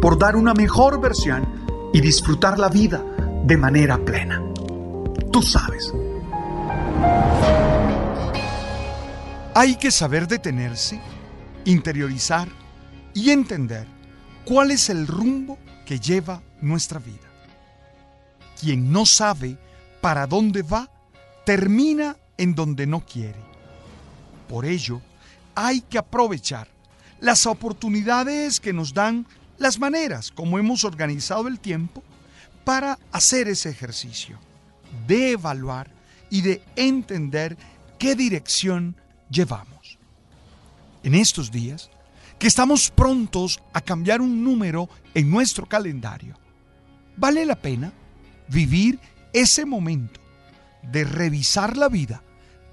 por 0.00 0.18
dar 0.18 0.36
una 0.36 0.54
mejor 0.54 1.00
versión 1.00 1.90
y 1.92 2.00
disfrutar 2.00 2.58
la 2.58 2.68
vida 2.68 3.04
de 3.44 3.56
manera 3.56 3.98
plena. 3.98 4.42
Tú 5.32 5.42
sabes. 5.42 5.92
Hay 9.54 9.76
que 9.76 9.90
saber 9.90 10.28
detenerse, 10.28 11.00
interiorizar 11.64 12.48
y 13.14 13.30
entender 13.30 13.86
cuál 14.44 14.70
es 14.70 14.88
el 14.88 15.06
rumbo 15.06 15.58
que 15.84 15.98
lleva 15.98 16.42
nuestra 16.60 17.00
vida. 17.00 17.28
Quien 18.60 18.92
no 18.92 19.04
sabe 19.04 19.58
para 20.00 20.26
dónde 20.26 20.62
va, 20.62 20.88
termina 21.44 22.16
en 22.36 22.54
donde 22.54 22.86
no 22.86 23.04
quiere. 23.04 23.40
Por 24.48 24.64
ello, 24.64 25.00
hay 25.54 25.80
que 25.80 25.98
aprovechar 25.98 26.68
las 27.20 27.46
oportunidades 27.46 28.60
que 28.60 28.72
nos 28.72 28.94
dan 28.94 29.26
las 29.58 29.78
maneras 29.78 30.30
como 30.30 30.58
hemos 30.58 30.84
organizado 30.84 31.48
el 31.48 31.58
tiempo 31.58 32.02
para 32.64 32.98
hacer 33.12 33.48
ese 33.48 33.70
ejercicio, 33.70 34.38
de 35.06 35.32
evaluar 35.32 35.90
y 36.30 36.42
de 36.42 36.62
entender 36.76 37.56
qué 37.98 38.14
dirección 38.14 38.96
llevamos. 39.30 39.98
En 41.02 41.14
estos 41.14 41.50
días, 41.50 41.90
que 42.38 42.46
estamos 42.46 42.90
prontos 42.90 43.60
a 43.72 43.80
cambiar 43.80 44.20
un 44.20 44.44
número 44.44 44.88
en 45.14 45.30
nuestro 45.30 45.66
calendario, 45.66 46.36
vale 47.16 47.44
la 47.46 47.56
pena 47.56 47.92
vivir 48.48 48.98
ese 49.32 49.64
momento 49.64 50.20
de 50.82 51.04
revisar 51.04 51.76
la 51.76 51.88
vida, 51.88 52.22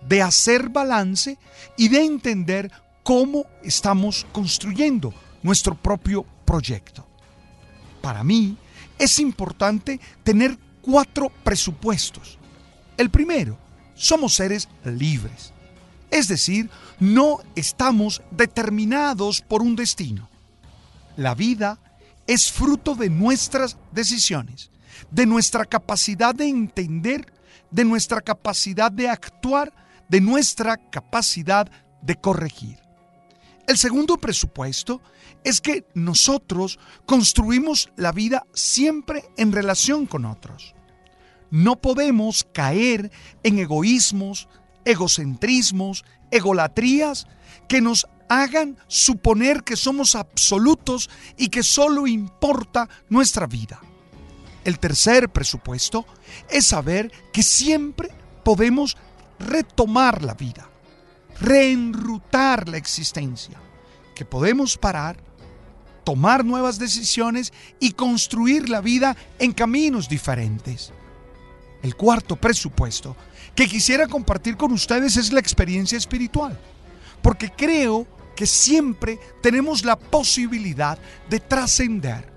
de 0.08 0.22
hacer 0.22 0.70
balance 0.70 1.38
y 1.78 1.90
de 1.90 2.04
entender 2.04 2.72
cómo 3.04 3.46
estamos 3.64 4.26
construyendo 4.32 5.14
nuestro 5.46 5.76
propio 5.76 6.26
proyecto. 6.44 7.06
Para 8.02 8.24
mí 8.24 8.58
es 8.98 9.20
importante 9.20 10.00
tener 10.24 10.58
cuatro 10.82 11.32
presupuestos. 11.44 12.40
El 12.98 13.12
primero, 13.12 13.56
somos 13.94 14.34
seres 14.34 14.68
libres. 14.84 15.54
Es 16.10 16.28
decir, 16.28 16.72
no 17.00 17.42
estamos 17.56 18.24
determinados 18.32 19.42
por 19.42 19.62
un 19.62 19.76
destino. 19.76 20.28
La 21.16 21.36
vida 21.36 21.78
es 22.26 22.52
fruto 22.52 22.96
de 22.96 23.12
nuestras 23.12 23.78
decisiones, 23.92 24.72
de 25.12 25.28
nuestra 25.28 25.66
capacidad 25.66 26.34
de 26.34 26.48
entender, 26.48 27.32
de 27.70 27.86
nuestra 27.86 28.20
capacidad 28.20 28.92
de 28.92 29.10
actuar, 29.10 29.72
de 30.10 30.22
nuestra 30.22 30.78
capacidad 30.90 31.70
de 32.02 32.16
corregir. 32.16 32.80
El 33.68 33.78
segundo 33.78 34.18
presupuesto 34.18 35.02
es 35.46 35.62
que 35.62 35.86
nosotros 35.94 36.78
construimos 37.06 37.90
la 37.96 38.12
vida 38.12 38.46
siempre 38.54 39.24
en 39.38 39.54
relación 39.54 40.06
con 40.06 40.26
otros. 40.26 40.76
No 41.50 41.78
podemos 41.78 42.46
caer 42.52 43.12
en 43.44 43.60
egoísmos, 43.60 44.50
egocentrismos, 44.84 46.04
egolatrías 46.32 47.28
que 47.70 47.80
nos 47.80 48.08
hagan 48.28 48.78
suponer 48.88 49.64
que 49.64 49.78
somos 49.78 50.16
absolutos 50.16 51.10
y 51.38 51.48
que 51.48 51.64
solo 51.64 52.08
importa 52.08 52.90
nuestra 53.08 53.48
vida. 53.48 53.80
El 54.66 54.80
tercer 54.80 55.30
presupuesto 55.30 56.06
es 56.50 56.66
saber 56.66 57.10
que 57.32 57.44
siempre 57.44 58.10
podemos 58.44 58.98
retomar 59.40 60.22
la 60.24 60.34
vida 60.34 60.68
reenrutar 61.40 62.70
la 62.70 62.78
existencia, 62.78 63.60
que 64.16 64.26
podemos 64.26 64.78
parar, 64.78 65.18
tomar 66.06 66.46
nuevas 66.46 66.80
decisiones 66.80 67.52
y 67.82 67.92
construir 67.92 68.70
la 68.70 68.80
vida 68.80 69.18
en 69.40 69.52
caminos 69.52 70.08
diferentes. 70.08 70.94
El 71.84 71.96
cuarto 71.96 72.38
presupuesto 72.38 73.18
que 73.54 73.68
quisiera 73.68 74.08
compartir 74.08 74.56
con 74.56 74.72
ustedes 74.72 75.18
es 75.18 75.34
la 75.34 75.40
experiencia 75.40 75.98
espiritual, 75.98 76.58
porque 77.22 77.52
creo 77.52 78.08
que 78.36 78.46
siempre 78.46 79.20
tenemos 79.42 79.84
la 79.84 79.98
posibilidad 79.98 80.98
de 81.30 81.40
trascender, 81.40 82.32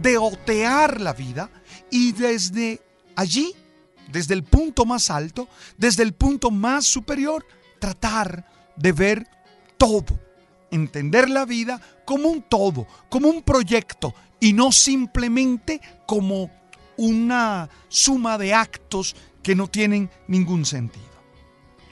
de 0.00 0.18
otear 0.18 1.00
la 1.00 1.12
vida 1.12 1.50
y 1.90 2.12
desde 2.12 2.80
allí, 3.14 3.54
desde 4.10 4.34
el 4.34 4.42
punto 4.42 4.84
más 4.84 5.10
alto, 5.10 5.48
desde 5.76 6.02
el 6.02 6.14
punto 6.14 6.50
más 6.50 6.84
superior, 6.84 7.46
tratar 7.78 8.48
de 8.76 8.92
ver 8.92 9.28
todo, 9.76 10.18
entender 10.70 11.28
la 11.28 11.44
vida 11.44 11.80
como 12.04 12.28
un 12.28 12.42
todo, 12.42 12.86
como 13.08 13.28
un 13.28 13.42
proyecto 13.42 14.14
y 14.40 14.52
no 14.52 14.72
simplemente 14.72 15.80
como 16.06 16.50
una 16.96 17.68
suma 17.88 18.38
de 18.38 18.54
actos 18.54 19.16
que 19.42 19.54
no 19.54 19.68
tienen 19.68 20.10
ningún 20.28 20.64
sentido. 20.64 21.04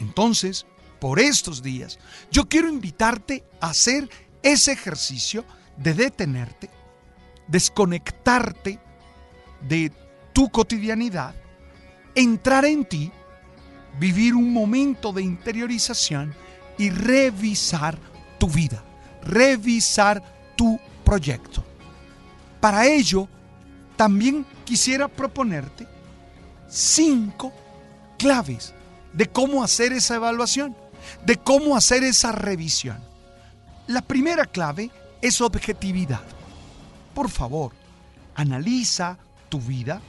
Entonces, 0.00 0.66
por 1.00 1.18
estos 1.18 1.62
días, 1.62 1.98
yo 2.30 2.48
quiero 2.48 2.68
invitarte 2.68 3.44
a 3.60 3.70
hacer 3.70 4.08
ese 4.42 4.72
ejercicio 4.72 5.44
de 5.76 5.94
detenerte, 5.94 6.70
desconectarte 7.48 8.78
de 9.60 9.92
tu 10.32 10.48
cotidianidad, 10.50 11.34
entrar 12.14 12.64
en 12.64 12.84
ti 12.84 13.12
vivir 13.98 14.34
un 14.34 14.52
momento 14.52 15.12
de 15.12 15.22
interiorización 15.22 16.34
y 16.78 16.90
revisar 16.90 17.98
tu 18.38 18.48
vida, 18.48 18.82
revisar 19.24 20.22
tu 20.56 20.78
proyecto. 21.04 21.64
Para 22.60 22.86
ello, 22.86 23.28
también 23.96 24.46
quisiera 24.64 25.08
proponerte 25.08 25.86
cinco 26.68 27.52
claves 28.18 28.72
de 29.12 29.26
cómo 29.26 29.62
hacer 29.62 29.92
esa 29.92 30.16
evaluación, 30.16 30.76
de 31.24 31.36
cómo 31.36 31.76
hacer 31.76 32.02
esa 32.04 32.32
revisión. 32.32 32.98
La 33.86 34.00
primera 34.00 34.46
clave 34.46 34.90
es 35.20 35.40
objetividad. 35.40 36.22
Por 37.14 37.28
favor, 37.28 37.72
analiza 38.34 39.18
tu 39.48 39.60
vida 39.60 40.00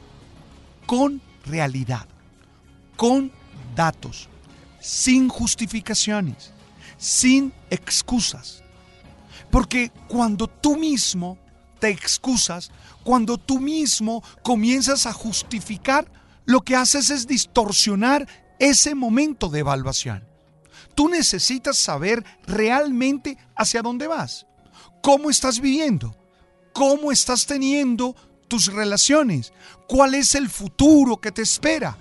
con 0.85 1.21
realidad, 1.45 2.07
con 2.95 3.31
datos, 3.75 4.29
sin 4.79 5.27
justificaciones, 5.27 6.51
sin 6.97 7.53
excusas. 7.69 8.62
Porque 9.49 9.91
cuando 10.07 10.47
tú 10.47 10.77
mismo 10.77 11.37
te 11.79 11.89
excusas, 11.89 12.71
cuando 13.03 13.37
tú 13.37 13.59
mismo 13.59 14.23
comienzas 14.41 15.05
a 15.05 15.13
justificar, 15.13 16.09
lo 16.45 16.61
que 16.61 16.75
haces 16.75 17.09
es 17.09 17.27
distorsionar 17.27 18.27
ese 18.59 18.95
momento 18.95 19.49
de 19.49 19.59
evaluación. 19.59 20.23
Tú 20.95 21.09
necesitas 21.09 21.77
saber 21.77 22.23
realmente 22.45 23.37
hacia 23.55 23.81
dónde 23.81 24.07
vas, 24.07 24.45
cómo 25.01 25.29
estás 25.29 25.59
viviendo, 25.59 26.15
cómo 26.71 27.11
estás 27.11 27.45
teniendo 27.45 28.15
tus 28.47 28.67
relaciones, 28.67 29.51
cuál 29.87 30.13
es 30.15 30.35
el 30.35 30.49
futuro 30.49 31.17
que 31.19 31.31
te 31.31 31.41
espera, 31.41 31.97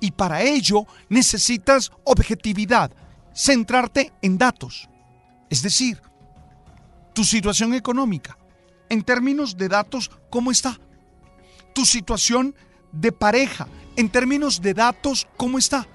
y 0.00 0.12
para 0.12 0.42
ello 0.42 0.86
necesitas 1.08 1.92
objetividad, 2.04 2.90
centrarte 3.34 4.12
en 4.22 4.38
datos. 4.38 4.88
Es 5.50 5.62
decir, 5.62 6.00
tu 7.20 7.24
situación 7.26 7.74
económica, 7.74 8.38
en 8.88 9.02
términos 9.02 9.54
de 9.54 9.68
datos, 9.68 10.10
¿cómo 10.30 10.50
está? 10.50 10.80
Tu 11.74 11.84
situación 11.84 12.54
de 12.92 13.12
pareja, 13.12 13.68
en 13.94 14.08
términos 14.08 14.62
de 14.62 14.72
datos, 14.72 15.28
¿cómo 15.36 15.58
está? 15.58 15.86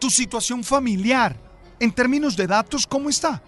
Tu 0.00 0.10
situación 0.10 0.64
familiar, 0.64 1.36
en 1.78 1.92
términos 1.92 2.36
de 2.36 2.48
datos, 2.48 2.88
¿cómo 2.88 3.08
está? 3.08 3.40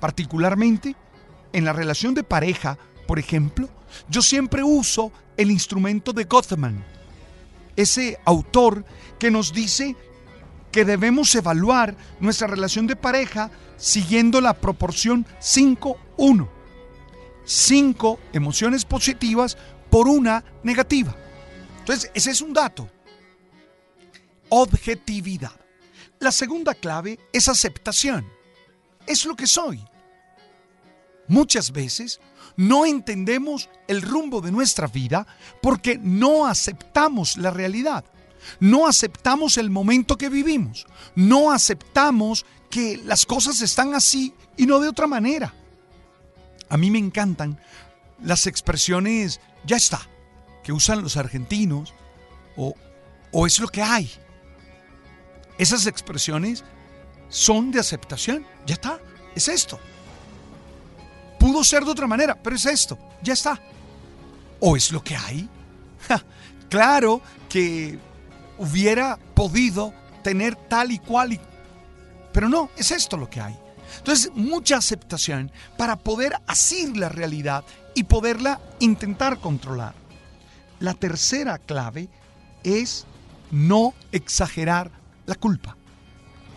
Particularmente 0.00 0.96
en 1.52 1.66
la 1.66 1.74
relación 1.74 2.14
de 2.14 2.24
pareja, 2.24 2.78
por 3.06 3.18
ejemplo, 3.18 3.68
yo 4.08 4.22
siempre 4.22 4.62
uso 4.62 5.12
el 5.36 5.50
instrumento 5.50 6.14
de 6.14 6.24
Gottman, 6.24 6.82
ese 7.76 8.18
autor 8.24 8.86
que 9.18 9.30
nos 9.30 9.52
dice 9.52 9.96
que 10.70 10.84
debemos 10.84 11.34
evaluar 11.34 11.96
nuestra 12.20 12.46
relación 12.46 12.86
de 12.86 12.96
pareja 12.96 13.50
siguiendo 13.76 14.40
la 14.40 14.54
proporción 14.54 15.26
5-1. 15.40 16.48
5 17.44 18.20
emociones 18.32 18.84
positivas 18.84 19.56
por 19.90 20.08
una 20.08 20.44
negativa. 20.62 21.16
Entonces, 21.78 22.10
ese 22.14 22.30
es 22.30 22.42
un 22.42 22.52
dato. 22.52 22.88
Objetividad. 24.50 25.52
La 26.18 26.32
segunda 26.32 26.74
clave 26.74 27.18
es 27.32 27.48
aceptación. 27.48 28.26
Es 29.06 29.24
lo 29.24 29.36
que 29.36 29.46
soy. 29.46 29.82
Muchas 31.28 31.72
veces 31.72 32.20
no 32.56 32.84
entendemos 32.84 33.68
el 33.86 34.02
rumbo 34.02 34.40
de 34.40 34.50
nuestra 34.50 34.86
vida 34.86 35.26
porque 35.62 35.98
no 35.98 36.46
aceptamos 36.46 37.36
la 37.38 37.50
realidad. 37.50 38.04
No 38.60 38.86
aceptamos 38.86 39.58
el 39.58 39.70
momento 39.70 40.16
que 40.16 40.28
vivimos. 40.28 40.86
No 41.14 41.52
aceptamos 41.52 42.44
que 42.70 42.98
las 43.04 43.26
cosas 43.26 43.60
están 43.60 43.94
así 43.94 44.34
y 44.56 44.66
no 44.66 44.80
de 44.80 44.88
otra 44.88 45.06
manera. 45.06 45.54
A 46.68 46.76
mí 46.76 46.90
me 46.90 46.98
encantan 46.98 47.60
las 48.22 48.46
expresiones 48.46 49.40
ya 49.64 49.76
está, 49.76 50.00
que 50.62 50.72
usan 50.72 51.02
los 51.02 51.16
argentinos 51.16 51.94
o, 52.56 52.74
o 53.32 53.46
es 53.46 53.60
lo 53.60 53.68
que 53.68 53.82
hay. 53.82 54.10
Esas 55.58 55.86
expresiones 55.86 56.64
son 57.28 57.70
de 57.70 57.80
aceptación. 57.80 58.46
Ya 58.66 58.74
está, 58.74 59.00
es 59.34 59.48
esto. 59.48 59.78
Pudo 61.38 61.62
ser 61.64 61.84
de 61.84 61.90
otra 61.90 62.06
manera, 62.06 62.40
pero 62.40 62.56
es 62.56 62.66
esto, 62.66 62.98
ya 63.22 63.32
está. 63.32 63.60
¿O 64.60 64.76
es 64.76 64.90
lo 64.90 65.02
que 65.02 65.16
hay? 65.16 65.48
claro 66.68 67.20
que 67.48 67.98
hubiera 68.58 69.18
podido 69.34 69.94
tener 70.22 70.56
tal 70.56 70.92
y 70.92 70.98
cual, 70.98 71.40
pero 72.32 72.48
no, 72.48 72.70
es 72.76 72.90
esto 72.90 73.16
lo 73.16 73.30
que 73.30 73.40
hay. 73.40 73.56
Entonces, 73.98 74.30
mucha 74.34 74.76
aceptación 74.76 75.50
para 75.76 75.96
poder 75.96 76.34
asir 76.46 76.96
la 76.96 77.08
realidad 77.08 77.64
y 77.94 78.04
poderla 78.04 78.60
intentar 78.80 79.38
controlar. 79.38 79.94
La 80.78 80.94
tercera 80.94 81.58
clave 81.58 82.08
es 82.62 83.06
no 83.50 83.94
exagerar 84.12 84.90
la 85.26 85.34
culpa. 85.34 85.76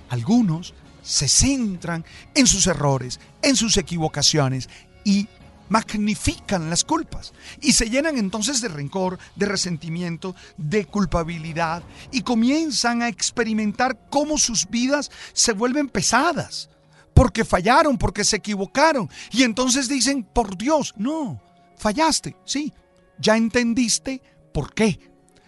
Algunos 0.10 0.74
se 1.02 1.28
centran 1.28 2.06
en 2.36 2.46
sus 2.48 2.68
errores, 2.68 3.20
en 3.42 3.56
sus 3.56 3.78
equivocaciones 3.78 4.70
y 5.04 5.28
magnifican 5.72 6.70
las 6.70 6.84
culpas 6.84 7.32
y 7.62 7.72
se 7.72 7.90
llenan 7.90 8.18
entonces 8.18 8.60
de 8.60 8.68
rencor, 8.68 9.18
de 9.38 9.46
resentimiento, 9.46 10.36
de 10.58 10.84
culpabilidad 10.84 11.82
y 12.12 12.24
comienzan 12.24 13.02
a 13.02 13.08
experimentar 13.08 13.98
cómo 14.10 14.38
sus 14.38 14.70
vidas 14.70 15.10
se 15.32 15.54
vuelven 15.54 15.88
pesadas 15.88 16.70
porque 17.14 17.46
fallaron, 17.46 17.98
porque 17.98 18.26
se 18.26 18.36
equivocaron 18.36 19.10
y 19.32 19.44
entonces 19.44 19.88
dicen, 19.88 20.24
por 20.24 20.58
Dios, 20.58 20.94
no, 20.98 21.42
fallaste, 21.78 22.36
sí, 22.44 22.74
ya 23.18 23.38
entendiste 23.38 24.22
por 24.54 24.74
qué, 24.74 25.00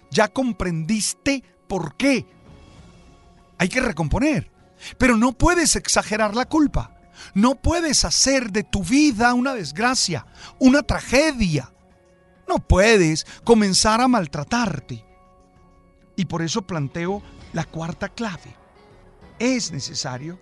ya 0.10 0.30
comprendiste 0.30 1.44
por 1.68 1.98
qué. 1.98 2.26
Hay 3.58 3.68
que 3.68 3.82
recomponer, 3.82 4.50
pero 4.98 5.18
no 5.18 5.34
puedes 5.34 5.76
exagerar 5.76 6.34
la 6.34 6.46
culpa. 6.46 6.96
No 7.34 7.56
puedes 7.56 8.06
hacer 8.06 8.52
de 8.52 8.64
tu 8.64 8.84
vida 8.84 9.34
una 9.34 9.54
desgracia, 9.54 10.26
una 10.60 10.84
tragedia. 10.84 11.72
No 12.48 12.58
puedes 12.60 13.26
comenzar 13.44 14.02
a 14.02 14.08
maltratarte. 14.08 15.04
Y 16.16 16.26
por 16.26 16.42
eso 16.42 16.62
planteo 16.62 17.24
la 17.54 17.64
cuarta 17.64 18.10
clave. 18.10 18.56
Es 19.40 19.72
necesario 19.72 20.40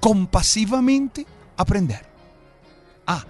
compasivamente 0.00 1.26
aprender. 1.56 2.06
Ah, 3.06 3.24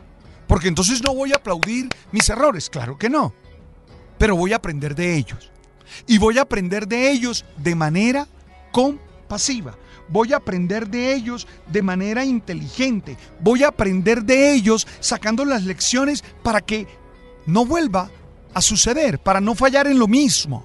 porque 0.46 0.68
entonces 0.68 1.02
no 1.02 1.14
voy 1.14 1.32
a 1.32 1.36
aplaudir 1.36 1.88
mis 2.10 2.28
errores, 2.28 2.70
claro 2.70 2.96
que 2.96 3.10
no. 3.10 3.34
Pero 4.18 4.36
voy 4.36 4.52
a 4.52 4.56
aprender 4.56 4.94
de 4.94 5.16
ellos. 5.16 5.52
Y 6.06 6.18
voy 6.18 6.38
a 6.38 6.42
aprender 6.42 6.86
de 6.86 7.10
ellos 7.10 7.44
de 7.56 7.74
manera 7.74 8.26
compasiva 8.72 9.76
voy 10.08 10.32
a 10.32 10.36
aprender 10.36 10.88
de 10.88 11.14
ellos 11.14 11.46
de 11.66 11.82
manera 11.82 12.24
inteligente, 12.24 13.16
voy 13.40 13.64
a 13.64 13.68
aprender 13.68 14.22
de 14.24 14.52
ellos 14.52 14.86
sacando 15.00 15.44
las 15.44 15.64
lecciones 15.64 16.24
para 16.42 16.60
que 16.60 16.86
no 17.46 17.64
vuelva 17.64 18.10
a 18.54 18.60
suceder, 18.60 19.18
para 19.18 19.40
no 19.40 19.54
fallar 19.54 19.86
en 19.86 19.98
lo 19.98 20.08
mismo. 20.08 20.64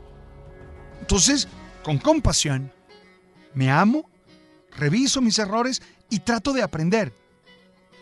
Entonces, 1.02 1.48
con 1.84 1.98
compasión, 1.98 2.72
me 3.54 3.70
amo, 3.70 4.10
reviso 4.76 5.22
mis 5.22 5.38
errores 5.40 5.82
y 6.10 6.20
trato 6.20 6.54
de 6.54 6.64
aprender. 6.64 7.14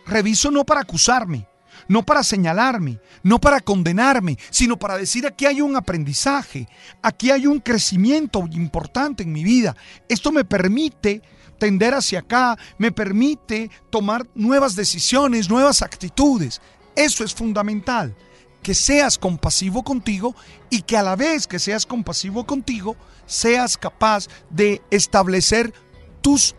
Reviso 0.05 0.51
no 0.51 0.65
para 0.65 0.81
acusarme, 0.81 1.47
no 1.87 2.03
para 2.03 2.23
señalarme, 2.23 2.99
no 3.23 3.39
para 3.39 3.59
condenarme, 3.59 4.37
sino 4.49 4.77
para 4.77 4.97
decir 4.97 5.25
aquí 5.25 5.45
hay 5.45 5.61
un 5.61 5.75
aprendizaje, 5.75 6.67
aquí 7.01 7.31
hay 7.31 7.47
un 7.47 7.59
crecimiento 7.59 8.47
importante 8.51 9.23
en 9.23 9.31
mi 9.31 9.43
vida. 9.43 9.75
Esto 10.07 10.31
me 10.31 10.45
permite 10.45 11.21
tender 11.59 11.93
hacia 11.93 12.19
acá, 12.19 12.57
me 12.77 12.91
permite 12.91 13.69
tomar 13.89 14.25
nuevas 14.33 14.75
decisiones, 14.75 15.49
nuevas 15.49 15.81
actitudes. 15.81 16.59
Eso 16.95 17.23
es 17.23 17.33
fundamental, 17.33 18.15
que 18.63 18.73
seas 18.73 19.17
compasivo 19.17 19.83
contigo 19.83 20.35
y 20.69 20.81
que 20.81 20.97
a 20.97 21.03
la 21.03 21.15
vez 21.15 21.47
que 21.47 21.59
seas 21.59 21.85
compasivo 21.85 22.45
contigo, 22.45 22.95
seas 23.25 23.77
capaz 23.77 24.27
de 24.49 24.81
establecer 24.89 25.73
tus 26.21 26.55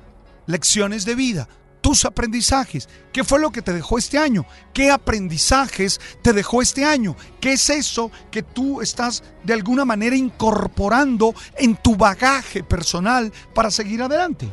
lecciones 0.47 1.05
de 1.05 1.15
vida, 1.15 1.49
tus 1.82 2.06
aprendizajes. 2.06 2.88
¿Qué 3.12 3.25
fue 3.25 3.40
lo 3.40 3.50
que 3.50 3.61
te 3.61 3.75
dejó 3.75 3.99
este 3.99 4.17
año? 4.17 4.46
¿Qué 4.73 4.90
aprendizajes 4.90 6.00
te 6.23 6.32
dejó 6.32 6.62
este 6.62 6.87
año? 6.87 7.17
¿Qué 7.40 7.52
es 7.55 7.69
eso 7.69 8.11
que 8.31 8.43
tú 8.43 8.81
estás 8.81 9.23
de 9.43 9.52
alguna 9.52 9.84
manera 9.84 10.17
incorporando 10.17 11.34
en 11.58 11.76
tu 11.76 11.96
bagaje 11.96 12.62
personal 12.62 13.31
para 13.55 13.71
seguir 13.71 14.00
adelante? 14.00 14.49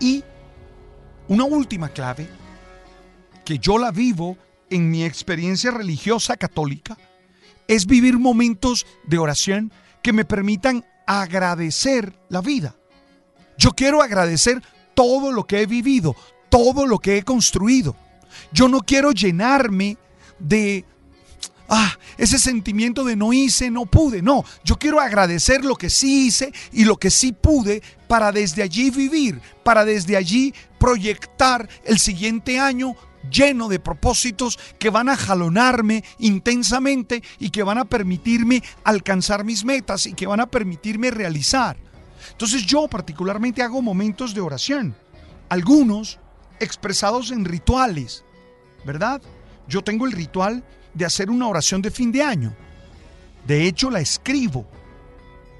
Y 0.00 0.24
una 1.28 1.44
última 1.44 1.90
clave, 1.90 2.28
que 3.44 3.58
yo 3.58 3.76
la 3.76 3.90
vivo 3.90 4.38
en 4.70 4.90
mi 4.90 5.04
experiencia 5.04 5.70
religiosa 5.70 6.36
católica, 6.36 6.96
es 7.66 7.86
vivir 7.86 8.18
momentos 8.18 8.86
de 9.04 9.18
oración 9.18 9.72
que 10.02 10.12
me 10.12 10.24
permitan 10.24 10.84
agradecer 11.06 12.18
la 12.28 12.40
vida. 12.40 12.76
Yo 13.58 13.70
quiero 13.70 14.02
agradecer 14.02 14.62
todo 14.94 15.32
lo 15.32 15.46
que 15.46 15.60
he 15.60 15.66
vivido, 15.66 16.16
todo 16.48 16.86
lo 16.86 16.98
que 16.98 17.18
he 17.18 17.22
construido. 17.22 17.96
Yo 18.52 18.68
no 18.68 18.80
quiero 18.80 19.12
llenarme 19.12 19.96
de 20.38 20.84
ah, 21.68 21.98
ese 22.16 22.38
sentimiento 22.38 23.04
de 23.04 23.16
no 23.16 23.32
hice, 23.32 23.70
no 23.70 23.86
pude. 23.86 24.22
No, 24.22 24.44
yo 24.64 24.76
quiero 24.76 25.00
agradecer 25.00 25.64
lo 25.64 25.76
que 25.76 25.90
sí 25.90 26.26
hice 26.26 26.52
y 26.72 26.84
lo 26.84 26.96
que 26.96 27.10
sí 27.10 27.32
pude 27.32 27.82
para 28.06 28.32
desde 28.32 28.62
allí 28.62 28.90
vivir, 28.90 29.40
para 29.62 29.84
desde 29.84 30.16
allí 30.16 30.54
proyectar 30.78 31.68
el 31.84 31.98
siguiente 31.98 32.58
año 32.58 32.94
lleno 33.30 33.68
de 33.68 33.80
propósitos 33.80 34.58
que 34.78 34.90
van 34.90 35.08
a 35.08 35.16
jalonarme 35.16 36.04
intensamente 36.18 37.22
y 37.38 37.50
que 37.50 37.62
van 37.62 37.78
a 37.78 37.86
permitirme 37.86 38.62
alcanzar 38.84 39.44
mis 39.44 39.64
metas 39.64 40.06
y 40.06 40.14
que 40.14 40.26
van 40.26 40.40
a 40.40 40.46
permitirme 40.50 41.10
realizar. 41.10 41.76
Entonces 42.32 42.64
yo 42.66 42.88
particularmente 42.88 43.62
hago 43.62 43.82
momentos 43.82 44.34
de 44.34 44.40
oración, 44.40 44.94
algunos 45.48 46.18
expresados 46.60 47.30
en 47.30 47.44
rituales, 47.44 48.24
¿verdad? 48.84 49.20
Yo 49.68 49.82
tengo 49.82 50.06
el 50.06 50.12
ritual 50.12 50.64
de 50.92 51.04
hacer 51.04 51.30
una 51.30 51.48
oración 51.48 51.82
de 51.82 51.90
fin 51.90 52.12
de 52.12 52.22
año. 52.22 52.54
De 53.46 53.66
hecho, 53.66 53.90
la 53.90 54.00
escribo. 54.00 54.66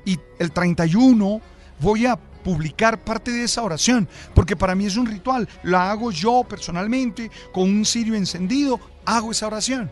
Y 0.04 0.18
el 0.38 0.52
31 0.52 1.40
voy 1.80 2.06
a 2.06 2.16
publicar 2.16 3.02
parte 3.02 3.30
de 3.30 3.44
esa 3.44 3.62
oración, 3.62 4.08
porque 4.34 4.56
para 4.56 4.74
mí 4.74 4.86
es 4.86 4.96
un 4.96 5.06
ritual. 5.06 5.48
La 5.62 5.90
hago 5.90 6.10
yo 6.10 6.44
personalmente, 6.44 7.30
con 7.52 7.64
un 7.64 7.84
cirio 7.84 8.14
encendido, 8.14 8.78
hago 9.06 9.32
esa 9.32 9.46
oración. 9.46 9.90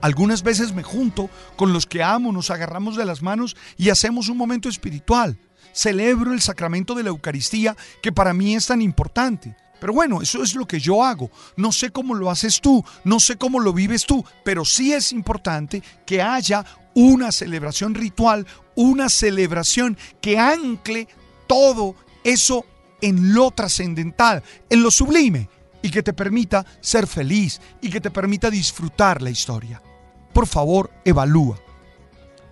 Algunas 0.00 0.44
veces 0.44 0.72
me 0.72 0.84
junto 0.84 1.28
con 1.56 1.72
los 1.72 1.84
que 1.84 2.04
amo, 2.04 2.30
nos 2.30 2.50
agarramos 2.50 2.96
de 2.96 3.04
las 3.04 3.20
manos 3.20 3.56
y 3.76 3.90
hacemos 3.90 4.28
un 4.28 4.36
momento 4.36 4.68
espiritual 4.68 5.36
celebro 5.72 6.32
el 6.32 6.40
sacramento 6.40 6.94
de 6.94 7.02
la 7.02 7.10
Eucaristía 7.10 7.76
que 8.02 8.12
para 8.12 8.34
mí 8.34 8.54
es 8.54 8.66
tan 8.66 8.82
importante. 8.82 9.56
Pero 9.80 9.92
bueno, 9.92 10.20
eso 10.22 10.42
es 10.42 10.54
lo 10.54 10.66
que 10.66 10.80
yo 10.80 11.04
hago. 11.04 11.30
No 11.56 11.72
sé 11.72 11.90
cómo 11.90 12.14
lo 12.14 12.30
haces 12.30 12.60
tú, 12.60 12.84
no 13.04 13.20
sé 13.20 13.36
cómo 13.36 13.60
lo 13.60 13.72
vives 13.72 14.06
tú, 14.06 14.24
pero 14.44 14.64
sí 14.64 14.92
es 14.92 15.12
importante 15.12 15.82
que 16.04 16.20
haya 16.20 16.64
una 16.94 17.30
celebración 17.30 17.94
ritual, 17.94 18.46
una 18.74 19.08
celebración 19.08 19.96
que 20.20 20.38
ancle 20.38 21.08
todo 21.46 21.94
eso 22.24 22.64
en 23.00 23.34
lo 23.34 23.52
trascendental, 23.52 24.42
en 24.68 24.82
lo 24.82 24.90
sublime, 24.90 25.48
y 25.80 25.90
que 25.90 26.02
te 26.02 26.12
permita 26.12 26.66
ser 26.80 27.06
feliz 27.06 27.60
y 27.80 27.90
que 27.90 28.00
te 28.00 28.10
permita 28.10 28.50
disfrutar 28.50 29.22
la 29.22 29.30
historia. 29.30 29.80
Por 30.32 30.46
favor, 30.46 30.90
evalúa 31.04 31.58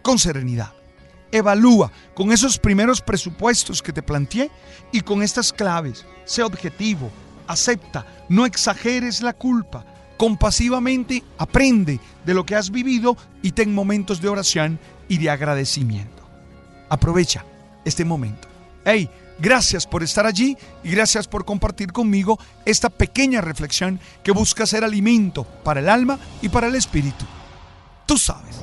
con 0.02 0.18
serenidad. 0.18 0.72
Evalúa 1.32 1.90
con 2.14 2.32
esos 2.32 2.58
primeros 2.58 3.00
presupuestos 3.00 3.82
que 3.82 3.92
te 3.92 4.02
planteé 4.02 4.50
y 4.92 5.00
con 5.00 5.22
estas 5.22 5.52
claves. 5.52 6.04
Sé 6.24 6.42
objetivo, 6.42 7.10
acepta, 7.46 8.06
no 8.28 8.46
exageres 8.46 9.22
la 9.22 9.32
culpa. 9.32 9.84
Compasivamente 10.16 11.22
aprende 11.38 12.00
de 12.24 12.34
lo 12.34 12.46
que 12.46 12.54
has 12.54 12.70
vivido 12.70 13.16
y 13.42 13.52
ten 13.52 13.74
momentos 13.74 14.20
de 14.20 14.28
oración 14.28 14.78
y 15.08 15.18
de 15.18 15.30
agradecimiento. 15.30 16.22
Aprovecha 16.88 17.44
este 17.84 18.04
momento. 18.04 18.48
Hey, 18.84 19.10
gracias 19.38 19.86
por 19.86 20.02
estar 20.02 20.26
allí 20.26 20.56
y 20.82 20.90
gracias 20.90 21.28
por 21.28 21.44
compartir 21.44 21.92
conmigo 21.92 22.38
esta 22.64 22.88
pequeña 22.88 23.40
reflexión 23.40 24.00
que 24.22 24.32
busca 24.32 24.64
ser 24.64 24.84
alimento 24.84 25.44
para 25.44 25.80
el 25.80 25.88
alma 25.88 26.18
y 26.40 26.48
para 26.48 26.68
el 26.68 26.76
espíritu. 26.76 27.24
Tú 28.06 28.16
sabes. 28.16 28.62